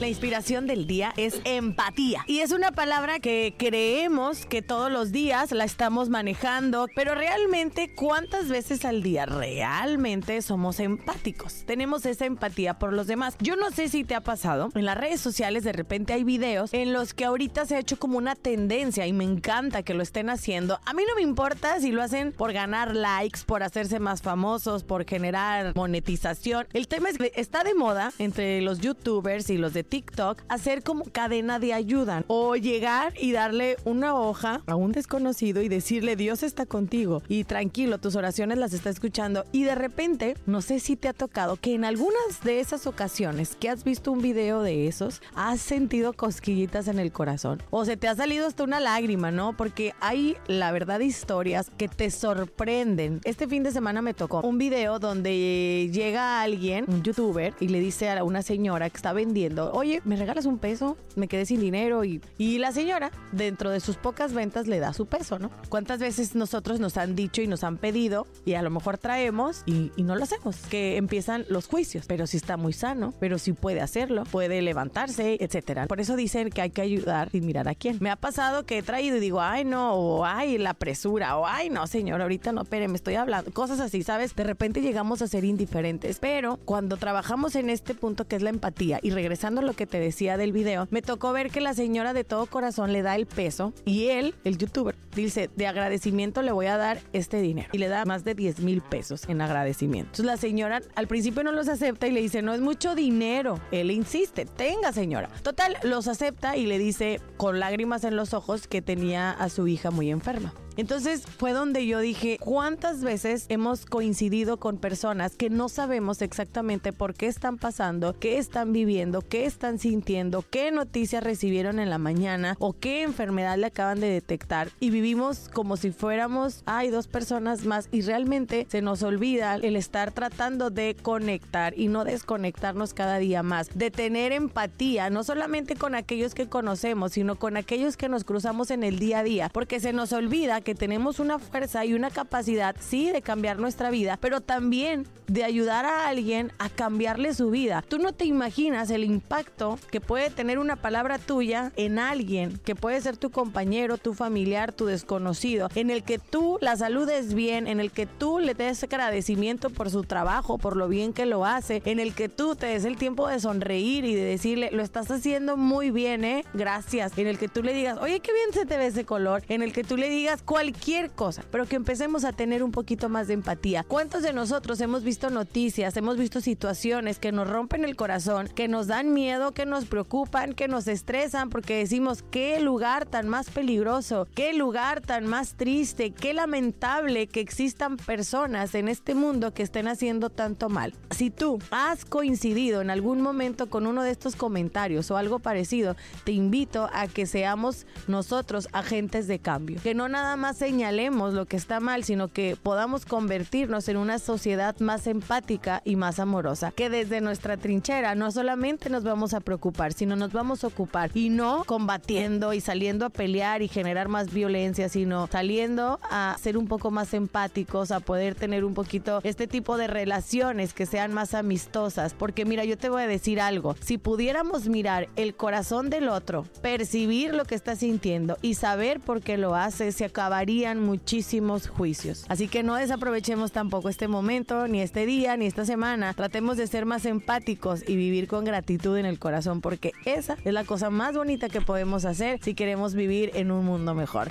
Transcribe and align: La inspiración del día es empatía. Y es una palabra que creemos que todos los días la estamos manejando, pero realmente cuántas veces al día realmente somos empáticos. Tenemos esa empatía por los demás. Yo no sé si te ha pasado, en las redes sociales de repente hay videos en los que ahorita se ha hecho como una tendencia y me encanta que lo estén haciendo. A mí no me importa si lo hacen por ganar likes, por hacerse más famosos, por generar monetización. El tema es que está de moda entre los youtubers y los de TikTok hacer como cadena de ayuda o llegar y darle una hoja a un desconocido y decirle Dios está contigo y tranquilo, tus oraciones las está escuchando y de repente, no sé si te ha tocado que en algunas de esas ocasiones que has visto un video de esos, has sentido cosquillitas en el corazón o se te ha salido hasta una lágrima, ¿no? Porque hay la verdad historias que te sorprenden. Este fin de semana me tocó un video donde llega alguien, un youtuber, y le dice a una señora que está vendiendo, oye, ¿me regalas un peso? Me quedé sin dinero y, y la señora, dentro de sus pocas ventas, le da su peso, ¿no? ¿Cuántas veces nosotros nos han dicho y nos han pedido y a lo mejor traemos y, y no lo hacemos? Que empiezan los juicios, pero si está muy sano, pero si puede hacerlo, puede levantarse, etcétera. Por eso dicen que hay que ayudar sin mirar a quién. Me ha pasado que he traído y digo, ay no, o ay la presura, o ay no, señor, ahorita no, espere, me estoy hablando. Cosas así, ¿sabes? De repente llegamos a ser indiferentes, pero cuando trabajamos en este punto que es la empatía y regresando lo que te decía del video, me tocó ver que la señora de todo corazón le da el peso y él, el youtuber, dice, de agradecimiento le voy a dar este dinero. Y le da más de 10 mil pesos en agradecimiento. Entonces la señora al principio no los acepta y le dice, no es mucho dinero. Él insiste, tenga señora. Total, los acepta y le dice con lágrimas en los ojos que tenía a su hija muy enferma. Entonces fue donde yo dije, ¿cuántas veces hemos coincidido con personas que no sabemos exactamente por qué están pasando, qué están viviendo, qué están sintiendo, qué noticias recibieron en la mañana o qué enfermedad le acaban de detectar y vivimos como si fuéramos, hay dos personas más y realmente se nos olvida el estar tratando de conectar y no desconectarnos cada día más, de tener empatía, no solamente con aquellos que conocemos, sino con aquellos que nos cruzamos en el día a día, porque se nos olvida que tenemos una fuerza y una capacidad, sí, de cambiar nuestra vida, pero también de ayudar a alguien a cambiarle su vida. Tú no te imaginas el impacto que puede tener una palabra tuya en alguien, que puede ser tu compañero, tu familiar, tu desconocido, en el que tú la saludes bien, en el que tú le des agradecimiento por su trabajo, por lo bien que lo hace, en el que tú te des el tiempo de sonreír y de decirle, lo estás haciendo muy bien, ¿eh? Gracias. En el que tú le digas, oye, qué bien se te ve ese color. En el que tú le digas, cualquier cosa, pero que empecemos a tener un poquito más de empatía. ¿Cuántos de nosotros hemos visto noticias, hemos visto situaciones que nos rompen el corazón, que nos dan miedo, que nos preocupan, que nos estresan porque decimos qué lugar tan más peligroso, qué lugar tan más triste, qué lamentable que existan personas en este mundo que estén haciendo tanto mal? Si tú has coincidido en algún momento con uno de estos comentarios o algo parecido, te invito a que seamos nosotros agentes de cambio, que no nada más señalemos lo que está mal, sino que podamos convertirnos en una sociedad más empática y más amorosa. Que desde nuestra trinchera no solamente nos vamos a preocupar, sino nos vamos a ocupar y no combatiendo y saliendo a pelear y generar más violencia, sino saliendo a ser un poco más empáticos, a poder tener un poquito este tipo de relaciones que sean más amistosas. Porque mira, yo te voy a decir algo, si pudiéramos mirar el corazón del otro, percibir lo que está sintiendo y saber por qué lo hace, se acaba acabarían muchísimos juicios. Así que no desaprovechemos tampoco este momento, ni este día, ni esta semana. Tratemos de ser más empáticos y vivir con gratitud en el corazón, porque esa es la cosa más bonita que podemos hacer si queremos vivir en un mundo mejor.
La 0.00 0.08
inspiración 0.08 0.66
del 0.66 0.88
día 0.88 1.14
es 1.16 1.40
empatía. 1.44 2.24
Y 2.26 2.40
es 2.40 2.50
una 2.50 2.72
palabra 2.72 3.20
que 3.20 3.54
creemos 3.56 4.44
que 4.44 4.60
todos 4.60 4.90
los 4.90 5.12
días 5.12 5.52
la 5.52 5.62
estamos 5.62 6.08
manejando, 6.08 6.88
pero 6.96 7.14
realmente 7.14 7.94
cuántas 7.94 8.48
veces 8.48 8.84
al 8.84 9.04
día 9.04 9.24
realmente 9.24 10.42
somos 10.42 10.80
empáticos. 10.80 11.62
Tenemos 11.64 12.06
esa 12.06 12.26
empatía 12.26 12.74
por 12.74 12.92
los 12.92 13.06
demás. 13.06 13.36
Yo 13.38 13.54
no 13.54 13.70
sé 13.70 13.88
si 13.88 14.02
te 14.02 14.16
ha 14.16 14.20
pasado, 14.20 14.70
en 14.74 14.84
las 14.84 14.98
redes 14.98 15.20
sociales 15.20 15.62
de 15.62 15.72
repente 15.72 16.12
hay 16.12 16.24
videos 16.24 16.74
en 16.74 16.92
los 16.92 17.14
que 17.14 17.24
ahorita 17.24 17.64
se 17.64 17.76
ha 17.76 17.78
hecho 17.78 17.96
como 17.96 18.18
una 18.18 18.34
tendencia 18.34 19.06
y 19.06 19.12
me 19.12 19.24
encanta 19.24 19.84
que 19.84 19.94
lo 19.94 20.02
estén 20.02 20.28
haciendo. 20.28 20.80
A 20.86 20.92
mí 20.92 21.04
no 21.08 21.14
me 21.14 21.22
importa 21.22 21.78
si 21.78 21.92
lo 21.92 22.02
hacen 22.02 22.32
por 22.32 22.52
ganar 22.52 22.96
likes, 22.96 23.42
por 23.46 23.62
hacerse 23.62 24.00
más 24.00 24.22
famosos, 24.22 24.82
por 24.82 25.06
generar 25.06 25.72
monetización. 25.76 26.66
El 26.72 26.88
tema 26.88 27.10
es 27.10 27.16
que 27.18 27.30
está 27.36 27.62
de 27.62 27.74
moda 27.74 28.12
entre 28.18 28.60
los 28.60 28.80
youtubers 28.80 29.50
y 29.50 29.56
los 29.56 29.72
de 29.72 29.83
TikTok 29.84 30.42
hacer 30.48 30.82
como 30.82 31.04
cadena 31.04 31.58
de 31.58 31.72
ayuda 31.72 32.24
o 32.26 32.56
llegar 32.56 33.14
y 33.20 33.32
darle 33.32 33.76
una 33.84 34.14
hoja 34.14 34.62
a 34.66 34.76
un 34.76 34.92
desconocido 34.92 35.62
y 35.62 35.68
decirle 35.68 36.16
Dios 36.16 36.42
está 36.42 36.66
contigo 36.66 37.22
y 37.28 37.44
tranquilo, 37.44 37.98
tus 37.98 38.16
oraciones 38.16 38.58
las 38.58 38.72
está 38.72 38.90
escuchando 38.90 39.44
y 39.52 39.64
de 39.64 39.74
repente, 39.74 40.36
no 40.46 40.62
sé 40.62 40.80
si 40.80 40.96
te 40.96 41.08
ha 41.08 41.12
tocado 41.12 41.56
que 41.56 41.74
en 41.74 41.84
algunas 41.84 42.42
de 42.42 42.60
esas 42.60 42.86
ocasiones 42.86 43.56
que 43.56 43.68
has 43.68 43.84
visto 43.84 44.12
un 44.12 44.22
video 44.22 44.62
de 44.62 44.86
esos, 44.86 45.22
has 45.34 45.60
sentido 45.60 46.12
cosquillitas 46.12 46.88
en 46.88 46.98
el 46.98 47.12
corazón 47.12 47.62
o 47.70 47.84
se 47.84 47.96
te 47.96 48.08
ha 48.08 48.14
salido 48.14 48.46
hasta 48.46 48.64
una 48.64 48.80
lágrima, 48.80 49.30
¿no? 49.30 49.56
Porque 49.56 49.94
hay 50.00 50.36
la 50.46 50.72
verdad 50.72 51.00
historias 51.00 51.70
que 51.76 51.88
te 51.88 52.10
sorprenden. 52.10 53.20
Este 53.24 53.46
fin 53.46 53.62
de 53.62 53.72
semana 53.72 54.02
me 54.02 54.14
tocó 54.14 54.40
un 54.40 54.58
video 54.58 54.98
donde 54.98 55.90
llega 55.92 56.42
alguien, 56.42 56.84
un 56.88 57.02
youtuber, 57.02 57.54
y 57.60 57.68
le 57.68 57.80
dice 57.80 58.10
a 58.10 58.24
una 58.24 58.42
señora 58.42 58.90
que 58.90 58.96
está 58.96 59.12
vendiendo, 59.12 59.72
oye, 59.74 60.00
¿me 60.04 60.16
regalas 60.16 60.46
un 60.46 60.58
peso? 60.58 60.96
Me 61.16 61.28
quedé 61.28 61.46
sin 61.46 61.60
dinero 61.60 62.04
y, 62.04 62.20
y 62.38 62.58
la 62.58 62.72
señora, 62.72 63.10
dentro 63.32 63.70
de 63.70 63.80
sus 63.80 63.96
pocas 63.96 64.32
ventas, 64.32 64.66
le 64.66 64.78
da 64.78 64.92
su 64.92 65.06
peso, 65.06 65.38
¿no? 65.38 65.50
¿Cuántas 65.68 65.98
veces 65.98 66.34
nosotros 66.34 66.80
nos 66.80 66.96
han 66.96 67.16
dicho 67.16 67.42
y 67.42 67.46
nos 67.46 67.64
han 67.64 67.78
pedido 67.78 68.26
y 68.44 68.54
a 68.54 68.62
lo 68.62 68.70
mejor 68.70 68.98
traemos 68.98 69.62
y, 69.66 69.92
y 69.96 70.02
no 70.02 70.16
lo 70.16 70.24
hacemos? 70.24 70.56
Que 70.70 70.96
empiezan 70.96 71.44
los 71.48 71.66
juicios, 71.66 72.06
pero 72.06 72.26
si 72.26 72.36
está 72.36 72.56
muy 72.56 72.72
sano, 72.72 73.14
pero 73.20 73.38
si 73.38 73.52
puede 73.52 73.80
hacerlo, 73.80 74.24
puede 74.24 74.62
levantarse, 74.62 75.36
etcétera. 75.40 75.86
Por 75.86 76.00
eso 76.00 76.16
dicen 76.16 76.50
que 76.50 76.62
hay 76.62 76.70
que 76.70 76.82
ayudar 76.82 77.30
sin 77.30 77.46
mirar 77.46 77.68
a 77.68 77.74
quién. 77.74 77.98
Me 78.00 78.10
ha 78.10 78.16
pasado 78.16 78.64
que 78.64 78.78
he 78.78 78.82
traído 78.82 79.16
y 79.16 79.20
digo, 79.20 79.40
ay 79.40 79.64
no, 79.64 79.94
o 79.94 80.24
ay 80.24 80.58
la 80.58 80.74
presura, 80.74 81.36
o 81.36 81.46
ay 81.46 81.70
no, 81.70 81.86
señor, 81.86 82.22
ahorita 82.22 82.52
no, 82.52 82.62
espere, 82.62 82.88
me 82.88 82.96
estoy 82.96 83.16
hablando. 83.16 83.52
Cosas 83.52 83.80
así, 83.80 84.02
¿sabes? 84.02 84.34
De 84.34 84.44
repente 84.44 84.80
llegamos 84.80 85.22
a 85.22 85.28
ser 85.28 85.44
indiferentes, 85.44 86.18
pero 86.20 86.58
cuando 86.64 86.96
trabajamos 86.96 87.56
en 87.56 87.70
este 87.70 87.94
punto 87.94 88.26
que 88.26 88.36
es 88.36 88.42
la 88.42 88.50
empatía 88.50 89.00
y 89.02 89.10
regresando 89.10 89.62
lo 89.64 89.72
que 89.74 89.86
te 89.86 89.98
decía 89.98 90.36
del 90.36 90.52
video, 90.52 90.86
me 90.90 91.02
tocó 91.02 91.32
ver 91.32 91.50
que 91.50 91.60
la 91.60 91.74
señora 91.74 92.12
de 92.12 92.24
todo 92.24 92.46
corazón 92.46 92.92
le 92.92 93.02
da 93.02 93.16
el 93.16 93.26
peso 93.26 93.72
y 93.84 94.08
él, 94.08 94.34
el 94.44 94.58
youtuber, 94.58 94.94
dice, 95.22 95.50
de 95.54 95.66
agradecimiento 95.66 96.42
le 96.42 96.52
voy 96.52 96.66
a 96.66 96.76
dar 96.76 97.00
este 97.12 97.40
dinero. 97.40 97.68
Y 97.72 97.78
le 97.78 97.88
da 97.88 98.04
más 98.04 98.24
de 98.24 98.34
10 98.34 98.60
mil 98.60 98.82
pesos 98.82 99.28
en 99.28 99.40
agradecimiento. 99.40 100.08
Entonces 100.08 100.26
la 100.26 100.36
señora 100.36 100.82
al 100.94 101.06
principio 101.06 101.44
no 101.44 101.52
los 101.52 101.68
acepta 101.68 102.06
y 102.06 102.12
le 102.12 102.20
dice, 102.20 102.42
no 102.42 102.54
es 102.54 102.60
mucho 102.60 102.94
dinero. 102.94 103.60
Él 103.70 103.90
insiste, 103.90 104.44
tenga 104.44 104.92
señora. 104.92 105.28
Total, 105.42 105.76
los 105.82 106.08
acepta 106.08 106.56
y 106.56 106.66
le 106.66 106.78
dice 106.78 107.20
con 107.36 107.60
lágrimas 107.60 108.04
en 108.04 108.16
los 108.16 108.34
ojos 108.34 108.66
que 108.66 108.82
tenía 108.82 109.30
a 109.30 109.48
su 109.48 109.66
hija 109.66 109.90
muy 109.90 110.10
enferma. 110.10 110.52
Entonces 110.76 111.24
fue 111.38 111.52
donde 111.52 111.86
yo 111.86 112.00
dije, 112.00 112.38
¿cuántas 112.40 113.02
veces 113.04 113.46
hemos 113.48 113.86
coincidido 113.86 114.56
con 114.58 114.78
personas 114.78 115.36
que 115.36 115.48
no 115.48 115.68
sabemos 115.68 116.20
exactamente 116.20 116.92
por 116.92 117.14
qué 117.14 117.28
están 117.28 117.58
pasando, 117.58 118.18
qué 118.18 118.38
están 118.38 118.72
viviendo, 118.72 119.20
qué 119.22 119.44
están 119.44 119.78
sintiendo, 119.78 120.44
qué 120.50 120.72
noticias 120.72 121.22
recibieron 121.22 121.78
en 121.78 121.90
la 121.90 121.98
mañana 121.98 122.56
o 122.58 122.72
qué 122.72 123.02
enfermedad 123.02 123.56
le 123.56 123.66
acaban 123.66 124.00
de 124.00 124.08
detectar 124.08 124.68
y 124.80 124.90
vivimos 124.90 125.03
como 125.52 125.76
si 125.76 125.90
fuéramos, 125.90 126.62
hay 126.64 126.88
dos 126.88 127.08
personas 127.08 127.66
más 127.66 127.88
y 127.92 128.00
realmente 128.00 128.66
se 128.70 128.80
nos 128.80 129.02
olvida 129.02 129.56
el 129.56 129.76
estar 129.76 130.12
tratando 130.12 130.70
de 130.70 130.96
conectar 131.00 131.78
y 131.78 131.88
no 131.88 132.04
desconectarnos 132.04 132.94
cada 132.94 133.18
día 133.18 133.42
más, 133.42 133.68
de 133.74 133.90
tener 133.90 134.32
empatía, 134.32 135.10
no 135.10 135.22
solamente 135.22 135.76
con 135.76 135.94
aquellos 135.94 136.34
que 136.34 136.48
conocemos, 136.48 137.12
sino 137.12 137.36
con 137.36 137.58
aquellos 137.58 137.98
que 137.98 138.08
nos 138.08 138.24
cruzamos 138.24 138.70
en 138.70 138.82
el 138.82 138.98
día 138.98 139.18
a 139.18 139.24
día, 139.24 139.50
porque 139.52 139.78
se 139.78 139.92
nos 139.92 140.14
olvida 140.14 140.62
que 140.62 140.74
tenemos 140.74 141.20
una 141.20 141.38
fuerza 141.38 141.84
y 141.84 141.92
una 141.92 142.08
capacidad, 142.08 142.74
sí, 142.80 143.10
de 143.10 143.20
cambiar 143.20 143.58
nuestra 143.58 143.90
vida, 143.90 144.16
pero 144.18 144.40
también 144.40 145.06
de 145.26 145.44
ayudar 145.44 145.84
a 145.84 146.08
alguien 146.08 146.52
a 146.58 146.68
cambiarle 146.68 147.34
su 147.34 147.50
vida. 147.50 147.84
Tú 147.86 147.98
no 147.98 148.12
te 148.12 148.24
imaginas 148.24 148.90
el 148.90 149.04
impacto 149.04 149.78
que 149.90 150.00
puede 150.00 150.30
tener 150.30 150.58
una 150.58 150.76
palabra 150.76 151.18
tuya 151.18 151.72
en 151.76 151.98
alguien, 151.98 152.58
que 152.64 152.74
puede 152.74 153.00
ser 153.00 153.16
tu 153.16 153.30
compañero, 153.30 153.98
tu 153.98 154.14
familiar, 154.14 154.72
tu 154.72 154.86
desconocido, 154.94 155.68
en 155.74 155.90
el 155.90 156.02
que 156.02 156.18
tú 156.18 156.58
la 156.60 156.76
saludes 156.76 157.34
bien, 157.34 157.66
en 157.66 157.80
el 157.80 157.90
que 157.90 158.06
tú 158.06 158.38
le 158.38 158.54
des 158.54 158.82
agradecimiento 158.82 159.70
por 159.70 159.90
su 159.90 160.04
trabajo, 160.04 160.58
por 160.58 160.76
lo 160.76 160.88
bien 160.88 161.12
que 161.12 161.26
lo 161.26 161.44
hace, 161.44 161.82
en 161.84 161.98
el 161.98 162.14
que 162.14 162.28
tú 162.28 162.56
te 162.56 162.66
des 162.66 162.84
el 162.84 162.96
tiempo 162.96 163.28
de 163.28 163.40
sonreír 163.40 164.04
y 164.04 164.14
de 164.14 164.24
decirle, 164.24 164.70
lo 164.72 164.82
estás 164.82 165.10
haciendo 165.10 165.56
muy 165.56 165.90
bien, 165.90 166.24
¿eh? 166.24 166.44
Gracias. 166.54 167.16
En 167.18 167.26
el 167.26 167.38
que 167.38 167.48
tú 167.48 167.62
le 167.62 167.72
digas, 167.72 167.98
oye, 168.00 168.20
qué 168.20 168.32
bien 168.32 168.52
se 168.52 168.66
te 168.66 168.76
ve 168.76 168.86
ese 168.86 169.04
color. 169.04 169.42
En 169.48 169.62
el 169.62 169.72
que 169.72 169.84
tú 169.84 169.96
le 169.96 170.08
digas, 170.08 170.42
cualquier 170.42 171.10
cosa, 171.10 171.44
pero 171.50 171.66
que 171.66 171.76
empecemos 171.76 172.24
a 172.24 172.32
tener 172.32 172.62
un 172.62 172.70
poquito 172.70 173.08
más 173.08 173.26
de 173.26 173.34
empatía. 173.34 173.84
¿Cuántos 173.86 174.22
de 174.22 174.32
nosotros 174.32 174.80
hemos 174.80 175.02
visto 175.02 175.30
noticias, 175.30 175.96
hemos 175.96 176.16
visto 176.16 176.40
situaciones 176.40 177.18
que 177.18 177.32
nos 177.32 177.48
rompen 177.48 177.84
el 177.84 177.96
corazón, 177.96 178.48
que 178.54 178.68
nos 178.68 178.86
dan 178.86 179.12
miedo, 179.12 179.52
que 179.52 179.66
nos 179.66 179.86
preocupan, 179.86 180.52
que 180.54 180.68
nos 180.68 180.86
estresan 180.86 181.50
porque 181.50 181.76
decimos 181.76 182.22
qué 182.30 182.60
lugar 182.60 183.06
tan 183.06 183.28
más 183.28 183.50
peligroso, 183.50 184.28
qué 184.34 184.52
lugar 184.52 184.83
tan 184.84 185.26
más 185.26 185.54
triste, 185.54 186.10
qué 186.10 186.34
lamentable 186.34 187.26
que 187.26 187.40
existan 187.40 187.96
personas 187.96 188.74
en 188.74 188.88
este 188.88 189.14
mundo 189.14 189.54
que 189.54 189.62
estén 189.62 189.88
haciendo 189.88 190.28
tanto 190.28 190.68
mal? 190.68 190.92
Si 191.10 191.30
tú 191.30 191.58
has 191.70 192.04
coincidido 192.04 192.82
en 192.82 192.90
algún 192.90 193.22
momento 193.22 193.70
con 193.70 193.86
uno 193.86 194.02
de 194.02 194.10
estos 194.10 194.36
comentarios 194.36 195.10
o 195.10 195.16
algo 195.16 195.38
parecido, 195.38 195.96
te 196.24 196.32
invito 196.32 196.90
a 196.92 197.06
que 197.06 197.24
seamos 197.24 197.86
nosotros 198.08 198.68
agentes 198.72 199.26
de 199.26 199.38
cambio, 199.38 199.80
que 199.82 199.94
no 199.94 200.08
nada 200.10 200.36
más 200.36 200.58
señalemos 200.58 201.32
lo 201.32 201.46
que 201.46 201.56
está 201.56 201.80
mal, 201.80 202.04
sino 202.04 202.28
que 202.28 202.54
podamos 202.62 203.06
convertirnos 203.06 203.88
en 203.88 203.96
una 203.96 204.18
sociedad 204.18 204.78
más 204.80 205.06
empática 205.06 205.80
y 205.86 205.96
más 205.96 206.18
amorosa. 206.18 206.72
Que 206.72 206.90
desde 206.90 207.22
nuestra 207.22 207.56
trinchera 207.56 208.14
no 208.14 208.30
solamente 208.30 208.90
nos 208.90 209.02
vamos 209.02 209.32
a 209.32 209.40
preocupar, 209.40 209.94
sino 209.94 210.14
nos 210.14 210.32
vamos 210.32 210.62
a 210.62 210.66
ocupar 210.66 211.10
y 211.14 211.30
no 211.30 211.64
combatiendo 211.64 212.52
y 212.52 212.60
saliendo 212.60 213.06
a 213.06 213.10
pelear 213.10 213.62
y 213.62 213.68
generar 213.68 214.08
más 214.08 214.30
violencia, 214.32 214.73
sino 214.74 215.28
saliendo 215.28 216.00
a 216.10 216.36
ser 216.40 216.58
un 216.58 216.66
poco 216.66 216.90
más 216.90 217.14
empáticos, 217.14 217.90
a 217.90 218.00
poder 218.00 218.34
tener 218.34 218.64
un 218.64 218.74
poquito 218.74 219.20
este 219.22 219.46
tipo 219.46 219.76
de 219.76 219.86
relaciones 219.86 220.74
que 220.74 220.86
sean 220.86 221.14
más 221.14 221.34
amistosas. 221.34 222.12
Porque 222.12 222.44
mira, 222.44 222.64
yo 222.64 222.76
te 222.76 222.88
voy 222.88 223.02
a 223.02 223.06
decir 223.06 223.40
algo, 223.40 223.76
si 223.80 223.98
pudiéramos 223.98 224.68
mirar 224.68 225.08
el 225.16 225.34
corazón 225.34 225.90
del 225.90 226.08
otro, 226.08 226.44
percibir 226.60 227.34
lo 227.34 227.44
que 227.44 227.54
está 227.54 227.76
sintiendo 227.76 228.36
y 228.42 228.54
saber 228.54 229.00
por 229.00 229.20
qué 229.20 229.38
lo 229.38 229.54
hace, 229.54 229.92
se 229.92 230.04
acaba 230.04 230.24
acabarían 230.24 230.80
muchísimos 230.80 231.68
juicios. 231.68 232.24
Así 232.28 232.48
que 232.48 232.62
no 232.62 232.76
desaprovechemos 232.76 233.52
tampoco 233.52 233.90
este 233.90 234.08
momento, 234.08 234.66
ni 234.68 234.80
este 234.80 235.04
día, 235.04 235.36
ni 235.36 235.44
esta 235.44 235.66
semana. 235.66 236.14
Tratemos 236.14 236.56
de 236.56 236.66
ser 236.66 236.86
más 236.86 237.04
empáticos 237.04 237.84
y 237.86 237.94
vivir 237.94 238.26
con 238.26 238.44
gratitud 238.44 238.96
en 238.96 239.04
el 239.04 239.18
corazón, 239.18 239.60
porque 239.60 239.92
esa 240.06 240.38
es 240.44 240.52
la 240.54 240.64
cosa 240.64 240.88
más 240.88 241.14
bonita 241.14 241.50
que 241.50 241.60
podemos 241.60 242.06
hacer 242.06 242.40
si 242.42 242.54
queremos 242.54 242.94
vivir 242.94 243.32
en 243.34 243.50
un 243.52 243.66
mundo 243.66 243.94
mejor. 243.94 244.30